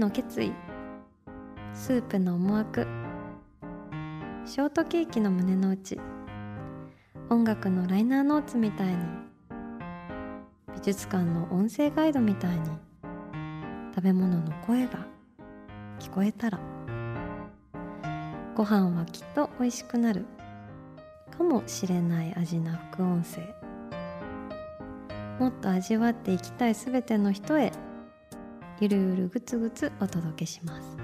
[0.00, 0.52] の決意。
[1.74, 2.86] スープの思惑。
[4.46, 6.00] ショートケーキの胸の内。
[7.28, 8.96] 音楽のライナーノーツみたいに。
[10.74, 12.70] 美術館の音声ガイドみたいに。
[13.94, 15.06] 食べ物の声が。
[15.98, 16.58] 聞こえたら。
[18.56, 20.24] ご飯はきっと美味しくなる。
[21.36, 23.42] かもしれない味な副音声。
[25.38, 27.70] もっと味わっていきたいすべての人へ。
[28.80, 30.96] ゆるゆるぐつぐつお届けします。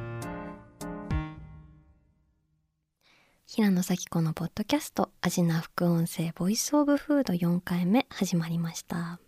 [3.47, 9.21] 平野咲子のポッドキャスト味な副音声ボイスオブフード4回目始まりました。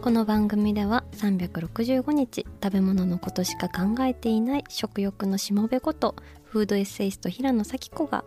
[0.00, 8.24] この番組では365日食べ物のことしか考えていない食欲のしもべことフードエッセイスト平野咲子が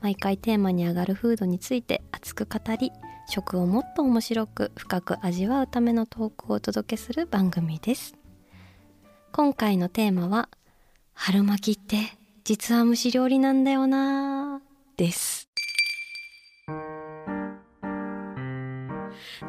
[0.00, 2.90] 毎回テーマに上がるフードについて熱く語り
[3.28, 8.21] 食をもっと面白く深く味わうためのトークをお届けする番組です。
[9.34, 10.50] 今回のテーマは
[11.14, 14.60] 春巻きって実は蒸し料理なんだよな
[14.98, 15.48] です。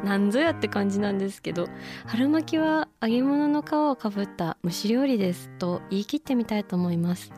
[0.02, 1.68] なんぞやって感じなんですけど
[2.06, 7.34] 春巻きは揚げ物の皮をかぶった蒸し料理ですと言い切ってみたいと思います。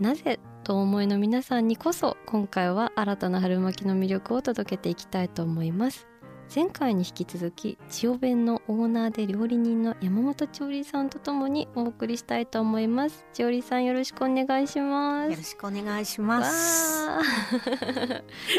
[0.00, 6.11] なぜと思いの皆さんにこそ今回は新たな春巻きの魅力を届けていきたいと思います。
[6.54, 17.08] 前回に引き続き千代弁のオーナーで料理人の山本千織さんとともにお送りしたいと思います千織さんよろしくお願いしますよろしくお願いします。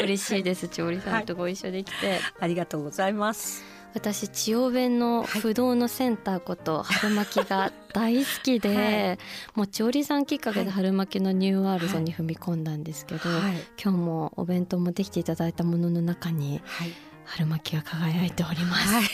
[0.02, 3.62] 嬉しいです千織さんとご一緒できて、ありがとうございます。
[3.94, 9.18] 私千代弁の不動のセンターこと春巻きが大好きで、はい
[9.54, 13.54] もう千織さんきっかけではい春巻きのニューワールドに踏み込んだんですけど、はい。
[13.80, 17.13] 今日もお弁当もできていただいたものの中にはい。
[17.24, 19.04] 春巻きが輝いております、はい。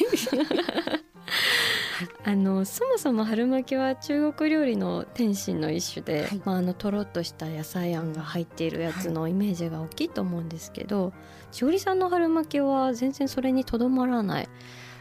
[2.24, 11.12] あのそもそも春巻きは中国料理の点心の一種で、はいまあ、あのとろっとした野菜あんが入っているやつのイメージが大きいと思うんですけど、
[11.50, 14.48] しおりさんの春巻きは全然それにとどまらない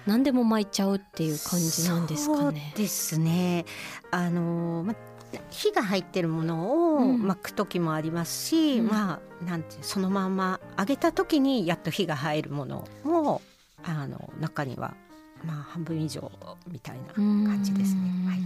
[0.05, 2.81] 何でも巻いちゃうっていう感じなんですかねそう。
[2.81, 3.65] ですね。
[4.11, 4.95] あのま
[5.49, 13.41] 火が入ってるものをうん巻く時もありますし、うんまあなんてそのまま揚げた時にやっと火が入るものも
[13.83, 14.95] あの中には
[15.45, 16.31] まあ半分以上
[16.67, 18.01] みたいな感じですね。
[18.27, 18.39] はい。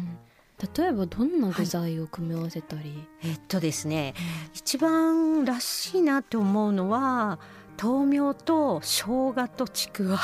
[0.77, 4.13] 例えばどんな具材を組み合わせたり、えっとですね、
[4.53, 7.39] 一番らしいなって思うのは
[7.81, 10.19] 豆苗と生姜とちくわ。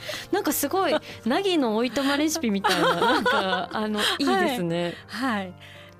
[0.32, 0.94] なんかすごい
[1.24, 4.94] ナギのおいとまレシピみたいななんかあのいいですね。
[5.06, 5.52] はい。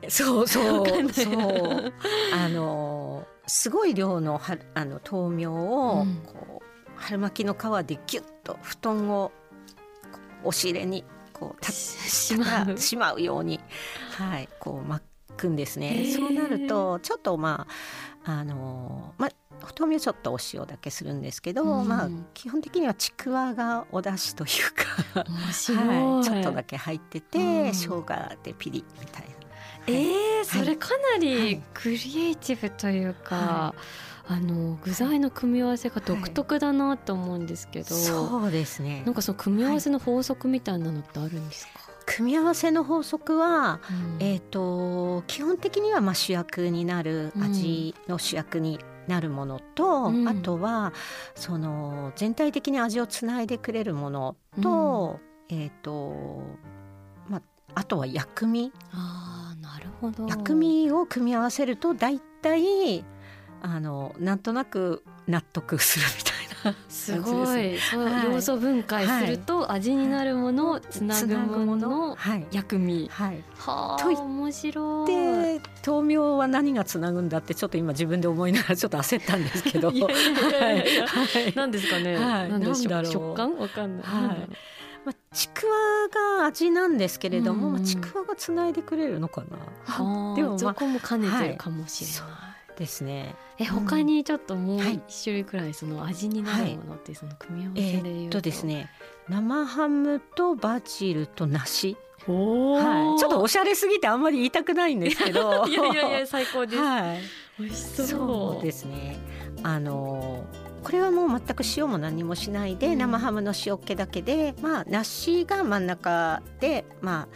[0.09, 1.93] そうそわかんないうそう。
[2.35, 9.33] あのすごい量のはあの豆苗をうんこう、春巻きの皮でギュッと布団を
[10.45, 13.61] 押し入れにこうたしまうしまうように
[14.17, 15.03] はいこう巻
[15.37, 16.13] くんですね。
[16.15, 17.73] そうなるとちょっとまあ
[18.31, 19.31] あのまあ
[19.79, 21.89] 豆苗ちょっとお塩だけするんですけど、うん。
[21.89, 25.25] まあ基本的にはちくわがお出汁というか。
[25.25, 27.73] はい、ちょっとだけ入ってて、うん。
[27.73, 28.05] 生姜
[28.43, 29.29] でピリみたいな。
[29.87, 31.63] えー、それかなはりい。
[31.73, 31.97] クリ
[32.27, 33.75] エイティブというか、は
[34.27, 39.03] あの具材の組み合わせが独特だなと思うんですけど、そうですね。
[39.07, 41.73] なんかその組み合わせの法則みたいなのってあるんですか、
[42.19, 43.79] 組み合わせの法則は、
[44.19, 44.27] うん。
[44.27, 47.43] えっ、と基本的にはまあ主役になるうん。
[47.45, 50.29] 味の主役になるものと、うん。
[50.29, 50.93] あとは
[51.37, 56.43] その全体的に味をつないでくれるものと、えっ、と
[57.29, 57.43] まあ
[57.77, 58.73] あとは薬味。
[58.93, 60.27] あーなるほど。
[60.27, 63.05] 薬味を組み合わせると大体
[63.63, 66.28] あのなんとなく納得するみたいな
[66.89, 67.79] すごい。
[67.79, 68.25] そう、はい。
[68.25, 73.09] 要素分解すると味になるもの、つなぐものはい、薬味。
[73.13, 75.07] はい、はあ面白い。
[75.07, 79.91] で豆苗は何がつなぐんだってちょっと今自分で思いながらちょっと焦ったんですけど。
[79.91, 80.07] いや
[80.85, 80.95] い
[81.55, 82.51] や んですかね、はい。
[82.51, 83.07] なんでしろう。
[83.07, 83.57] 食感？
[83.57, 84.49] わかんない、はい。
[85.05, 89.57] まあ、ちくわが味なんですけれども、うんまあ、ちくわがつないでくれるのかな。
[89.87, 93.35] はあでもまあそこも兼ねてるかもしれない、ですね。
[93.59, 98.91] え他にちょっともう一種類くらいその味になるものってその組み合わせでいうと、えー、とですね。
[99.29, 101.97] 生ハムとバジルと梨。
[102.27, 105.67] はい、ちょっとおしゃれすぎてあんまり言いたくないんですけど。
[105.69, 107.21] いやいやいや最高です、はい、
[107.59, 108.07] 美味しそう。
[108.07, 109.19] そうですね。
[109.63, 110.45] あの
[110.85, 117.29] これはもう全く塩も何もしないで、うん、生ハムの塩気だけでまあ梨が真ん中でまあ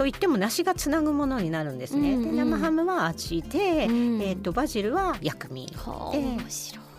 [0.00, 2.14] といっても梨がつなぐものになるんですね。
[2.14, 5.66] うんうん、で生ハムは味で、うん、えーと、バジルは薬味。
[5.66, 5.74] で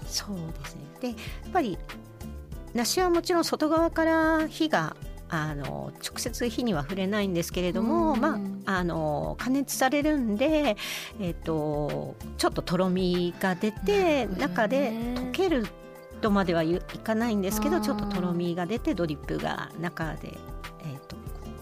[0.06, 0.82] そうですね。
[1.02, 1.18] でやっ
[1.52, 1.80] ぱり
[2.76, 4.96] 梨はもちろん外側から火が
[5.30, 10.78] あの直接火には触れないんですけれども、うん、まあ、あの加熱されるんで、
[11.20, 15.66] えーと、ちょっととろみが出て中で溶ける
[16.22, 20.38] とまではいかないんですけどちょっととろみが出てドリップが中で、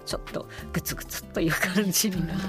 [0.10, 2.40] ちょっとグツグツという感じになる、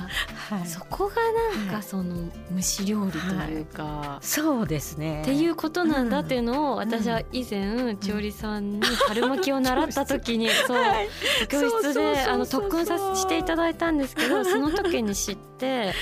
[0.48, 1.16] はい、そこが
[1.58, 3.18] なんかその蒸し料理と
[3.50, 5.20] いうか、はい、そうですね。
[5.20, 10.78] っていうことなんだっていうのを私は以前千織さんに春巻きを習った時に そう。
[11.50, 15.92] 教室であの特訓させていただいたんですけどその時に知って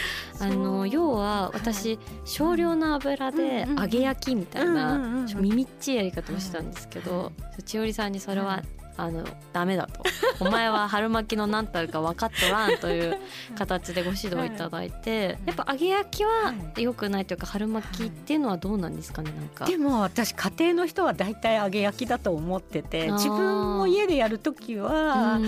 [0.41, 7.33] あの要は私少量の油で揚げ焼きみたいな耳っちいやり方をしたんですけど
[7.65, 8.63] 千織さんにそれは
[8.99, 10.03] あのダメだと。
[10.41, 13.19] お前は春巻きの何たるか分かっとらんという
[13.57, 19.67] 形でご指導いただいて、やっぱ揚げ焼きは良くないというか春巻きっていうのはどうなんですかねなんか。
[19.67, 25.39] でも私家庭の人は大体揚げ焼きだと思ってて自分も家でやる時は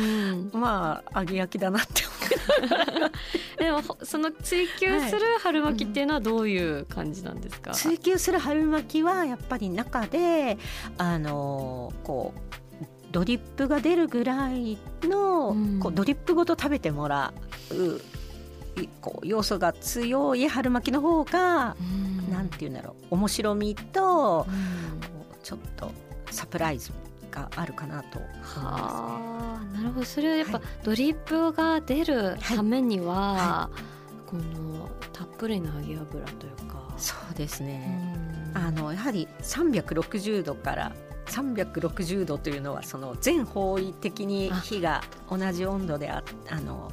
[0.52, 3.10] まあ揚げ焼きだなって思う。
[3.58, 6.60] でもその追求する春巻きっていうのはどうい。
[6.60, 10.58] う感じなんですか、追求する春巻きはやっぱり中で
[10.98, 12.40] あのこう
[13.10, 17.32] ドリップが出るぐらいの、うん、こうドリップごと食べてもら
[17.70, 18.00] う
[19.00, 25.90] こう要素が強い春巻きの方が、うん、なんて言うんだろう面白みと、うん、ちょっと
[26.30, 26.92] サプライズ
[27.30, 28.24] があるかなとは
[29.36, 29.40] あ
[29.74, 30.06] なるほど。
[30.06, 33.36] それはやっぱ、ドリップが出るためには、はい。
[33.36, 36.80] はい、このたっぷりの揚げ油というか。
[36.96, 38.14] そうですね、
[38.52, 40.92] あのやはり360度から
[41.30, 46.90] 360度というのはその全方位的に火が同じ温度でああの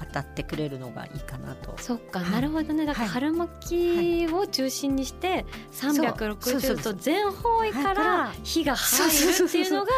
[0.00, 1.74] 当たってくれるのがいいかなと。
[1.78, 2.86] そっか、はい、なるほどね。
[2.86, 9.92] だから春巻きを中心にして360度全方位から火が入るっていうのが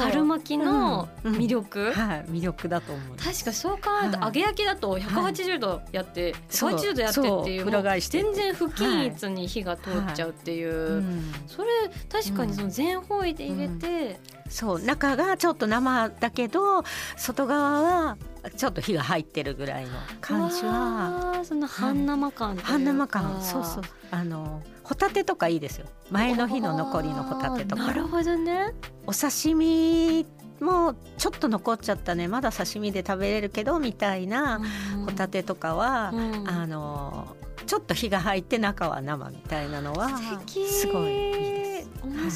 [0.00, 11.02] 春巻きの魅力、はい、魅力だと思う確かそう考えると揚げ焼きだと180度やって180度やってっていう全然不均一に火が通っちゃうっていう、
[11.46, 11.68] それ
[12.10, 14.82] 確かにその全方位で入れて、そう。
[14.82, 16.84] 中がちょっと生だけど
[17.16, 18.16] 外側は
[18.56, 19.90] ちょっと火が入ってるぐらいの
[20.20, 21.40] 感じは。
[21.44, 23.40] その半生感半生感。
[23.40, 23.82] そうそう。
[24.10, 25.86] あのホタテとかいいですよ。
[26.10, 27.86] 前の日の残りのホタテとか。
[27.86, 28.72] なるほどね。
[29.06, 30.26] お刺身
[30.60, 32.28] もちょっと残っちゃったね。
[32.28, 34.60] まだ刺身で食べれるけどみたいな
[35.06, 37.36] ホタテとかは、うん、あの
[37.66, 40.10] ちょっと火が入って中は生みたいなのは
[40.46, 41.51] すごいいい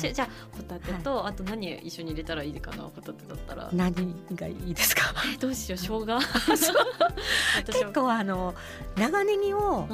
[0.09, 5.03] い、じゃあホタテと、はい、あと何一緒に入れたらいいかなホタテだったら何がいいですか？
[5.41, 6.07] どうしよう生姜。
[7.67, 8.55] 結構あの
[8.97, 9.87] 長ネギを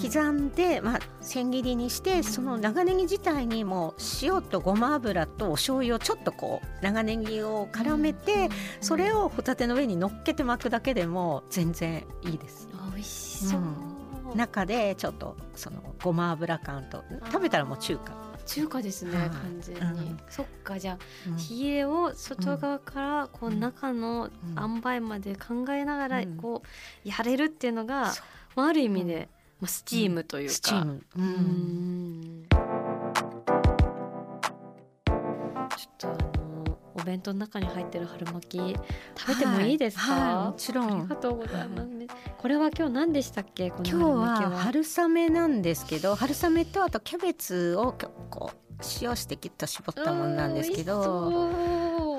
[0.00, 0.78] 刻んで、うん。
[0.78, 12.68] うん、まあ、千切りにして、その長ネギ自体にも塩とごま油とお醤油をちょっとこう長ネギを絡めて、うんうん、それをホタテの上に乗っけて巻くだけでも全然いいです。
[12.94, 13.60] 美味しそう、
[14.30, 18.12] うん、中でちょっとそのごま油感と食べたらもう中華
[18.46, 20.98] 中華ですね、完全に、うん、そっかじゃあ、
[21.50, 26.62] 冷えを外側からこう中の塩梅まで考えながらこ
[27.04, 28.12] うやれるっていうのが、
[28.56, 29.28] まあ、ある意味で、
[29.60, 30.54] まあ、スチームというか。
[30.54, 31.02] スチーム。
[31.16, 32.46] うん
[37.00, 38.58] お弁当の中に入ってる春巻き
[39.16, 41.00] 食べてもいいですか、はいはい、もちろん。
[41.00, 41.88] ありがとうございます、
[42.38, 43.66] これは今日何でしたっけ？
[43.66, 47.94] 今日は春雨なんですけど春雨とあとキャベツを
[48.28, 48.56] こう
[49.02, 51.50] 塩してきっと絞ったものなんですけど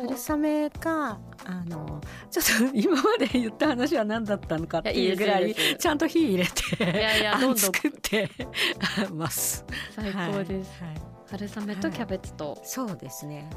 [0.02, 8.30] 春雨があのちょっと今まで言った話は何だったのかっていうぐらいちゃんと火入れていやいやどんどん作って
[9.14, 9.66] ます。
[9.96, 13.50] 最高です、はいはい、春雨とキャベツと、はい、そうですね。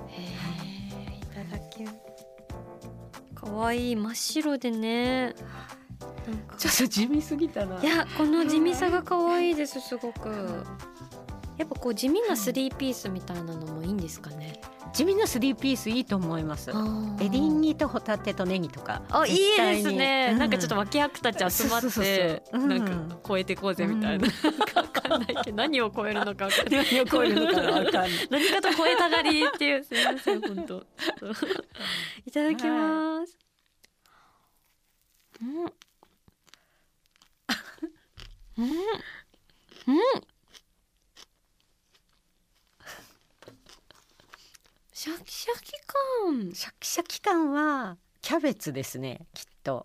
[0.63, 0.74] い
[1.75, 5.35] ただきかわいい真っ白でね。
[6.57, 7.81] ちょっと地味すぎたな。
[7.83, 10.65] いやこの地味さが可愛いですすごく
[11.57, 14.61] やっぱこう地味なスリーピースみたいなのもいいんですかね。
[14.93, 16.71] 地味なスリーピースいいと思います。
[17.21, 19.03] エリンギとホタテとネギとか。
[19.11, 20.33] あ、いいですね。
[20.35, 24.29] うなんかちょっと脇役たち集まって、なんか超えてこうぜみたいな。
[24.77, 26.87] わかんないけど、何を超えるのかわかんない。
[26.91, 28.11] 何を超えるのかわかんない。
[28.31, 30.87] 何かと超えたがりっていう、すみません、本当。
[32.25, 33.37] いただきます。
[35.43, 35.65] うん。
[38.59, 38.71] うん。
[39.89, 40.34] うん。
[45.05, 46.55] シャキシャキ感。
[46.55, 49.27] シャキシャキ感はキャベツですね。
[49.35, 49.85] きっと。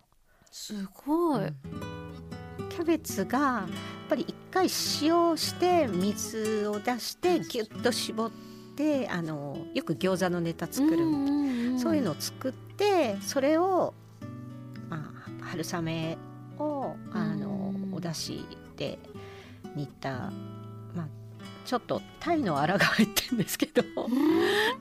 [0.50, 0.72] す
[1.04, 1.40] ごい。
[2.70, 3.68] キャベツがやっ
[4.08, 8.30] ぱり一回塩して水を出してギュッと絞っ
[8.74, 10.96] てあのよく餃子のネタ作る、
[11.78, 13.92] そういうのを作ってそれを、
[14.88, 15.12] ま
[15.42, 16.16] あ、春雨
[16.58, 18.42] をあの、うんお出汁
[18.78, 18.98] で
[19.76, 20.30] 煮た、
[20.94, 21.08] まあ、
[21.64, 23.82] ちょっと鯛のアラが入ってるんですけど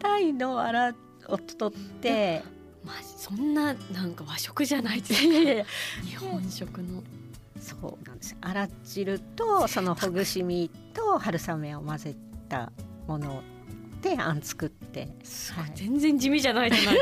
[0.02, 0.96] 鯛のアラ
[1.28, 2.44] を取って
[2.84, 5.66] まあ、そんななんか和食じゃないですいやいやいや
[6.06, 7.04] 日本食の。
[7.60, 8.38] そうなんです。
[8.40, 12.16] あら汁とそのほぐし身と春雨を混ぜ
[12.48, 12.72] た
[13.06, 13.44] もの
[14.02, 15.02] であん作って。
[15.02, 15.72] はい。
[15.76, 17.02] 全然地味じゃないじゃないで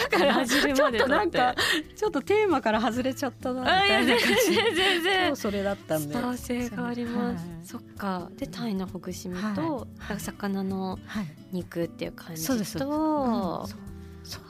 [0.00, 0.18] すか。
[0.18, 1.54] だから味汁までだって。
[1.96, 4.54] ちょっとテーマから外れちゃったなみたいな全感じ。
[4.54, 5.36] 然全然。
[5.36, 6.14] それだったんで。
[6.14, 7.46] スター性があります。
[7.46, 7.66] はい。
[7.66, 8.30] そっか。
[8.36, 9.54] で鯛のほぐし身はい。
[9.54, 11.26] と、はい魚のはい。
[11.52, 13.84] 肉っていう感じそうですと、うん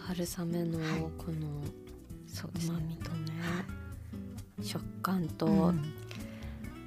[0.06, 1.00] 春雨のはい。
[1.16, 1.64] この
[2.26, 2.76] そうですね。
[2.76, 3.32] 旨味とね、
[4.62, 5.82] 食感と、うん。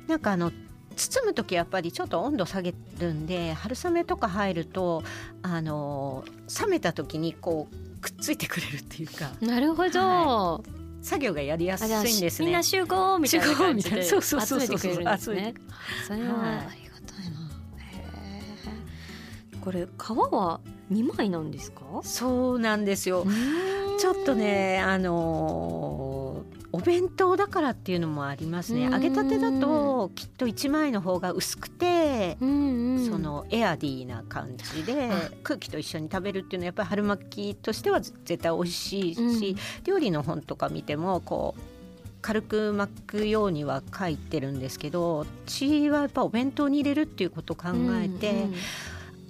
[0.08, 0.52] なんかあの
[0.96, 5.04] 包む時やっぱりちょっと温度下げるんで春雨とか入ると
[5.42, 6.24] あの
[6.62, 10.00] 冷めた時にこうくっついてくれるっていうかなるほど。
[10.00, 10.62] は
[11.01, 11.89] 作業がやりやすいん
[12.20, 12.46] ですね。
[12.48, 15.54] みんな集合みたいな感じで集合みたいなそうそうそうそう集めてくれるんですね。
[16.08, 17.38] それははいありがたいな。
[19.62, 19.89] これ皮
[20.34, 21.82] は二枚なんですか？
[22.04, 23.25] そうなんですよ。
[24.00, 26.07] ちょっとねあのー
[26.78, 28.86] お弁当だからっていうのもありますね。
[28.86, 28.94] うん。
[28.94, 32.38] 揚げたてだときっと一枚の方が薄くて。
[32.40, 35.32] うんうん、そのエアディーな感じであ。
[35.44, 39.56] 空気と一緒に食べるっていうのはやっぱり春巻きとしては絶対美味しいし、うん。
[39.86, 41.62] 料理の本とか見てもこう
[42.22, 48.54] 軽く巻くようには書いてるんですけどうちはやっぱお弁当に入れるっていうことを考えて、うんうん。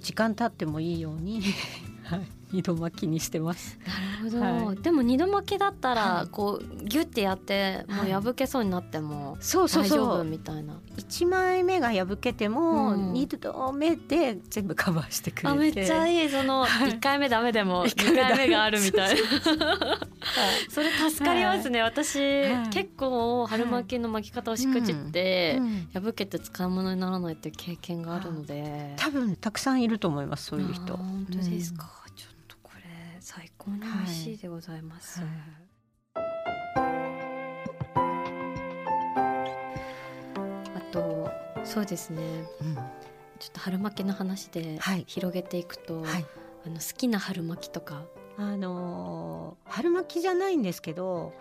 [0.02, 1.42] 時間経ってもいいように、
[2.04, 3.78] はい、 二度巻きにしてます。
[4.22, 6.28] なるほど、はでも二度巻きだったら、はい。
[6.28, 10.80] こうギュッてやってもうはい破けそうになってもそうそう大丈夫みたいな。
[10.96, 13.12] 1枚目が破けてもうん。
[13.12, 15.48] 2度目で全部カバーしてくれて。
[15.48, 16.28] あめっちゃいい。
[16.28, 16.90] そのはい。
[16.90, 19.20] 一回目ダメでも二一回目があるみたいな。
[20.68, 21.82] それ助かりますね。
[21.82, 22.68] 私、はい。
[22.70, 26.02] 結構春巻きの巻き方をしくじって、うん。
[26.02, 28.94] 破けて使い物にならないっていう経験があるので。
[28.96, 30.96] 多分たくさんいると思いますそういう人。
[30.96, 31.90] 本当ですか、
[33.68, 35.28] 美味しいでございます、はい。
[40.74, 41.30] あと
[41.64, 42.22] そうですね。
[42.60, 42.74] うん。
[42.74, 45.04] ちょっと春巻きの話ではい。
[45.06, 46.26] 広げていくと、はい。
[46.66, 48.04] あの好きな春巻きとか。
[48.36, 51.34] あのー春巻きじゃないんですけど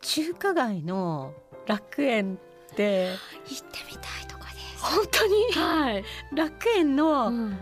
[0.00, 1.32] 中華街の
[1.66, 2.38] 楽園
[2.72, 3.12] って
[3.48, 4.84] 行ってみたいとかです。
[4.84, 5.34] 本当に？
[5.52, 6.04] はい、
[6.34, 7.56] 楽園のうん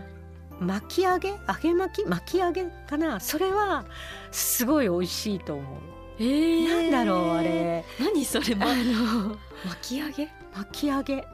[0.59, 1.29] 巻き揚げ？
[1.29, 2.07] 揚げ巻き？
[2.07, 3.19] 巻き揚げかな？
[3.19, 3.85] それは
[4.31, 5.65] すごい美味しいと思う、
[6.19, 6.91] えー。
[6.91, 7.83] なんだろうあれ。
[7.99, 10.31] 何それ、ま、あの 巻き上げ？
[10.55, 11.27] 巻き揚げ。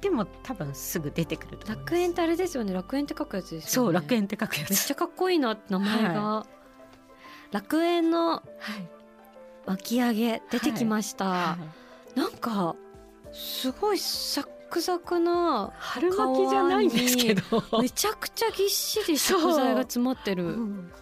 [0.00, 2.72] でも多分すぐ出てくる楽園ってあれですよね。
[2.72, 3.86] 楽園って書くやつですよね。
[3.86, 4.70] そう楽園って書くやつ。
[4.70, 6.46] めっちゃかっこいいな名前が、
[7.50, 8.42] 楽園のはい。
[9.66, 11.58] 巻き上げ出てきました、は
[12.14, 12.18] い。
[12.18, 12.76] なんか
[13.32, 17.42] すごいサックサクな春巻きじゃないんですけど。
[17.80, 20.92] めちゃくちゃぎっしり食材が詰まってる、うん。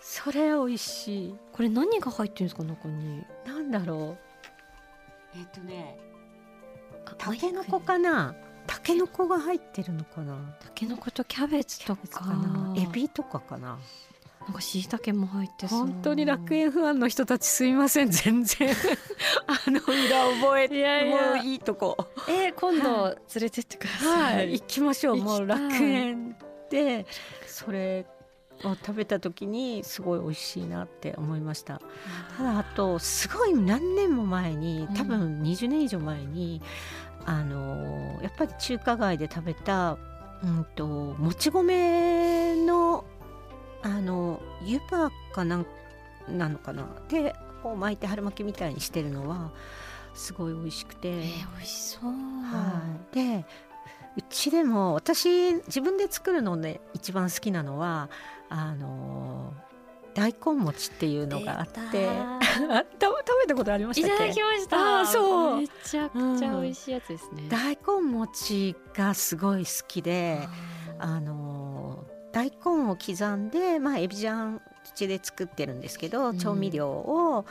[0.00, 1.34] それ美味しい。
[1.52, 3.24] これ何が入ってるんですか中に？
[3.46, 4.16] なんだろ
[5.36, 5.38] う。
[5.38, 5.96] えっ、とね
[7.06, 8.34] あたけのこかな？
[8.66, 10.34] たけのこが入ってるのかな？
[10.58, 12.08] たけのことキャベツとか。
[12.08, 12.74] かな？
[12.76, 13.78] エビとかかな？
[14.46, 18.10] なんかしいたけも入って本当に楽園不安の人たちすいません。
[18.10, 18.70] 全然。
[19.46, 21.16] あの裏覚えいやいや。
[21.16, 21.96] もういいとこ。
[22.28, 24.52] えー、今度連れてってください、はい。
[24.52, 25.16] 行きましょう。
[25.16, 26.36] もう楽園
[26.70, 27.06] で
[27.46, 28.06] それ
[28.62, 31.80] を食べた時にすごい美味しいなって思いました。
[32.36, 36.60] ただあとすごい何年も前に多分20年以上前に、
[37.26, 39.96] あのやっぱり中華街で食べた、
[40.42, 43.04] うん、ともち米の
[43.84, 45.66] あの湯葉かなん
[46.28, 46.88] なのかな？
[47.08, 49.52] でこう巻いて春巻きみたいにしてるのは
[50.14, 53.44] すごい美味しくて、えー、美味しそう、はい、で
[54.16, 58.08] うちでも私自分で作るので一番好きなのは
[58.48, 59.52] あの
[60.14, 62.08] 大根餅っていうのがあって。
[62.54, 65.00] 食べたことありましたいただきました。
[65.00, 65.56] あそう。
[65.58, 70.48] めちゃくちゃ美味しいやつですね、うん、大根餅がすごい好きで
[70.98, 71.53] あの
[72.34, 77.46] 大根を刻んでまあエビジャン土で作ってるんですけど、調味料を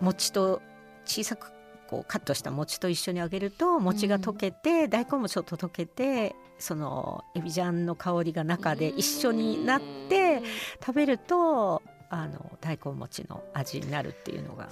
[0.00, 0.60] 餅と
[1.06, 1.52] 小さく
[1.88, 10.42] こうカットした餅と一緒に揚げると餅が溶けて、うん、大根もちょっと溶けてそのエビジャンの香りが中で一緒になって
[10.80, 14.70] 食べるとあの大根餅の味になるっていうのが、は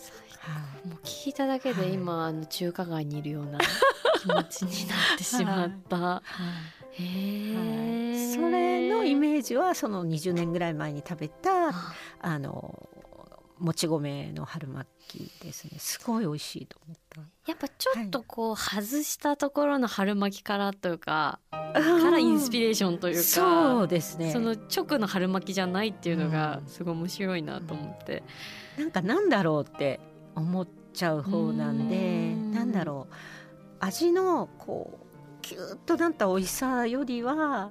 [0.85, 3.59] い、もう聞いただけで今、はい、あの中華街にいるような
[4.21, 5.97] 気持ちになってしまった。
[5.97, 6.23] は
[6.99, 8.67] い、へえ、それの
[9.08, 11.70] イメージはその20年ぐらい前に食べた
[12.20, 12.38] あ。
[12.38, 12.88] の
[13.58, 15.78] もち米の春巻きですね。
[15.78, 17.20] すごい美味しいと思った。
[17.50, 24.32] やっぱちょっとこう、外したところの春巻きからというかからインスピレーションというかそうですね。
[24.32, 28.22] その直の春巻きじゃないっていうのがすごい面白いなと思って、
[28.76, 30.00] うん、なんかなんだろうって
[30.34, 32.52] 思っちゃう方なんでん。
[32.52, 33.14] なんだろう。
[33.80, 35.06] 味のこう
[35.42, 37.70] キュッとなった美味しさよりは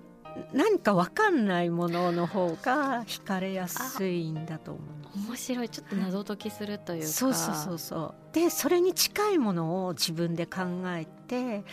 [0.54, 4.98] 何か分かんないものの方が惹かれやすいんだと思う
[5.30, 5.70] 面白い。
[5.70, 7.98] ちょっと謎解きするというか、そうそうそうそ
[8.32, 8.34] う。
[8.34, 11.64] でそれに近いものを自分で考えて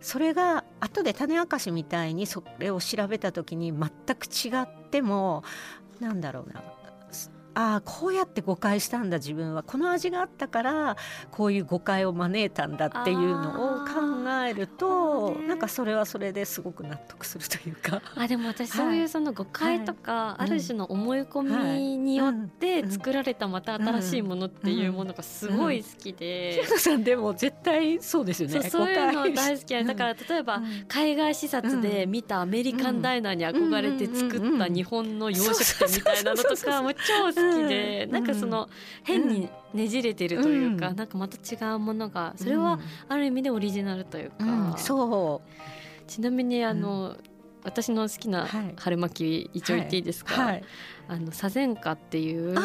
[0.00, 5.44] それが後で種明かしみたいにそれを調べた時に全く違っても
[5.98, 6.62] なんだろうな
[7.54, 9.62] ああこうやって誤解したんだ自分は。
[9.62, 10.96] この味があったから
[11.30, 18.02] こういう誤解を招いたんだっていうのを考えると、ね、なんかそれはそれですごく納得するというか。
[18.16, 26.72] あでも私そういうその誤解とか、ある種の思い込みによって作られたまた新しいものっていうものがすごい好きで、うん。
[26.72, 28.62] うん、さんでも絶対そうですよね。
[28.68, 38.68] そういうの大好きだから例えば海外視察で見たアメリカンダイナーに憧れて作った日本の洋食店みたいなのとかも超好ききで、うん、なんかその
[39.02, 42.78] 変にねじれてるというか、うん、なんかまた違うものがそれは
[43.08, 45.50] ある意味でオリジナルというか、うん、そう。
[46.10, 47.16] ちなみにあの、
[47.62, 50.46] 私の好きな春巻き一応言っていいですか、はい。
[50.46, 50.64] はい、
[51.08, 52.56] あの左前花っていう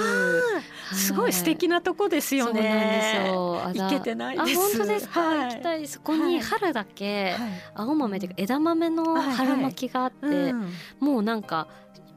[0.94, 3.24] すごい素敵なとこですよね。
[3.28, 3.84] そうなんですよ。
[3.84, 4.58] 行けてないです。
[4.58, 5.20] あ本当ですか？
[5.20, 5.88] はい、行きたい。
[5.88, 7.36] そこに春だけ
[7.76, 10.54] 青豆というか枝豆の春巻きがあって、
[11.00, 11.68] もうなんか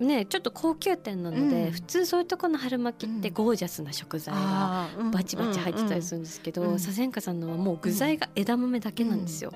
[0.01, 7.39] ねちょっと高級店なので、うん、普通そういうとこの春巻きってゴージャスな食材がバチバチ入ってたりするんですけど、うん、左遷さん。
[7.39, 9.53] のはもう具材が枝豆だけなんですよ。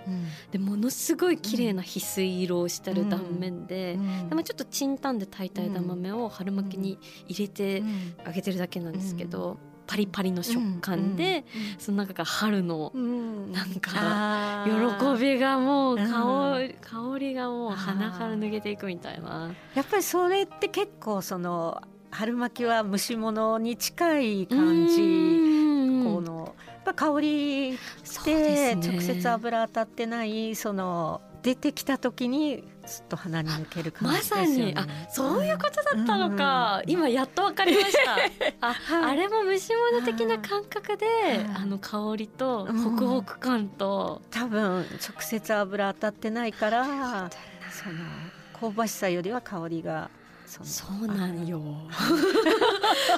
[0.50, 7.82] でものすごい綺麗な翡翠色をしてる断面で、でもちょっとチンタンで炊いた枝豆を春巻きに入れて
[8.24, 9.58] あげてるだけなんですけど。
[9.92, 11.44] パリパリの食感で、
[11.78, 19.52] その中から春のなんか喜びがもう香り,、香りがもう鼻から抜けていくみたいな。
[19.74, 24.96] やっぱりそれって結構その春巻きは蒸し物に近い感じ。
[24.96, 34.74] このやっぱ香りして直接油当たってないその出てきた時にずっと鼻に抜ける感じですよね。
[34.74, 34.92] まさに。
[35.06, 38.16] あそういうことだったのか、うん、今やっとわかりました。
[38.68, 41.06] あ、はい、あれも蒸し物的な感覚で、
[41.54, 47.30] あの香りとホクホク感と、うん、多分直接油当たってないから
[47.70, 50.10] その香ばしさよりは香りが
[50.46, 51.60] そうなんよ。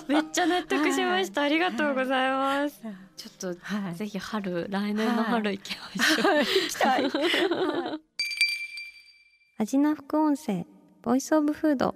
[0.06, 7.10] めっちゃ納得しました、はい、ありがとうございます、はい、ちょっと、はい、ぜひ春来年の春行きましょう、行きたい
[9.64, 10.66] アジナ副音声
[11.00, 11.94] ボイスオブフード。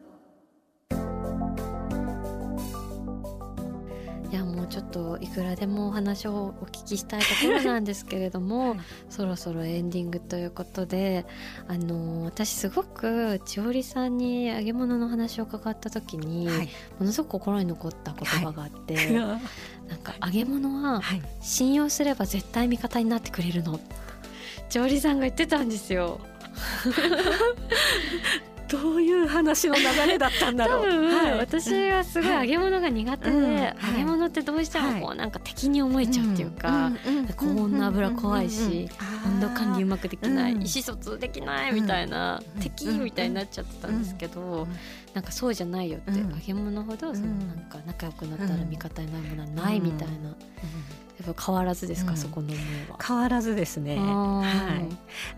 [4.32, 8.78] いやもうちょっといくらでもお話をお聞きしたいところなんですけれども、 はい、
[9.10, 11.26] そろそろエンディングということで
[11.66, 19.38] あの私すごく千織さんに揚げ物の話を伺った時に、はい、ものすごく心に残った言葉があって、はい、 なん
[20.02, 21.02] か揚げ物は
[21.42, 23.78] 信用すれば絶対味方になってくれるの。
[24.70, 26.18] 千織さんが言ってたんですよ。
[28.68, 30.90] どういう話の流れだったんだろう。
[30.90, 36.92] 多分、はい、私はすごい揚げ物が苦手で、うん、揚げ物ってどうしてもこうなんか敵に思えちゃうっていうか、
[37.36, 38.88] 高温の油怖いし、
[39.26, 44.68] 温度管理うまくできない、意思疎通できないみたいな、敵みたいになっちゃってたんですけど、
[45.14, 50.34] なんかそうじゃないよって、揚げ物ほどそのなんか仲良くなったら味方になるものはないみたいな。
[51.18, 52.58] やっぱ変わらずですか、そこの思い
[52.90, 52.98] は。
[53.04, 53.96] 変わらずですね。
[53.96, 54.44] は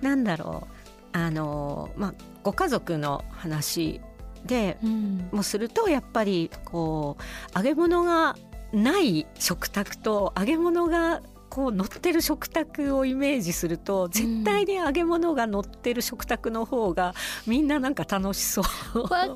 [0.02, 0.04] い。
[0.04, 0.79] なんだろう。
[1.12, 4.00] あのまあ、ご家族の話
[4.44, 7.16] で、うん、もするとやっぱりこ
[7.54, 8.36] う揚げ物が
[8.72, 17.12] ない食卓と揚げ物がこう乗ってる食卓をイメージすると絶対に揚げ物が乗ってる食卓の方が
[17.46, 18.62] みんななんか楽しそ
[18.94, 19.02] う。
[19.02, 19.26] わか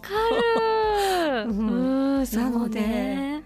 [1.44, 3.42] る、 うん、なので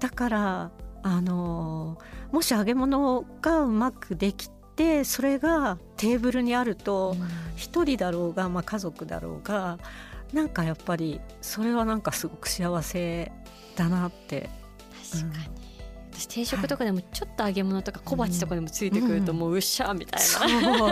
[0.00, 0.70] だから
[1.02, 1.98] あの
[2.32, 4.50] もし揚げ物がうまくでき
[4.80, 7.14] てそれがテーブルにあると
[7.54, 9.78] 一、人だろうが、まあ、家族だろうが
[10.32, 13.30] なんかやっぱりそれはなんかすごく幸せ
[13.76, 14.48] だなって。
[15.12, 15.52] 確かに、うん、
[16.12, 20.84] 私定食とかでもちょっと揚げ物とか小鉢とかでもついてくるともううっしゃみたいな、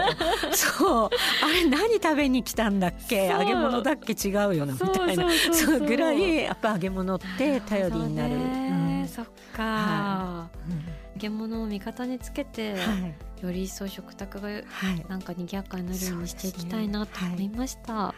[0.49, 1.11] うん、そう。
[1.45, 3.27] あれ何食べに来たんだっけ？
[3.27, 4.13] 揚げ物だっけ？
[4.13, 5.31] 違うよなみたいな。
[5.53, 8.35] そうぐらいやっぱ揚げ物って頼りになる。
[8.35, 8.39] う
[9.05, 10.73] ん、そっか、はい、
[11.15, 14.49] 揚げ物を味方につけて、はい、より一層食卓が
[15.09, 17.95] なんか賑やかになるようにしていきたいなと思いました。
[17.95, 18.15] は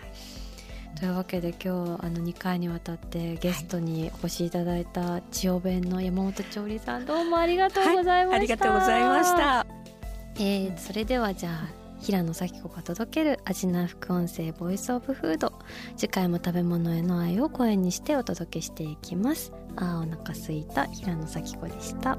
[0.96, 0.98] い。
[0.98, 1.68] というわけで今日
[2.04, 9.66] あの2回にわたってゲストにお越しいただいた千代弁の山本調理さんどうもありがとうございました、はい、ありがとうございました、
[10.34, 15.52] えー、それではじゃあ平野咲子が届ける味な副音声ボイスオブフード。
[15.96, 19.52] 次回も食べ物への愛を声にしてお届けしていきます。
[19.76, 22.18] あお腹すいた平野咲子でした